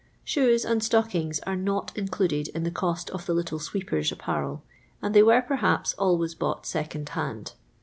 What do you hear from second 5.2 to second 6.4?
were, perhaps, always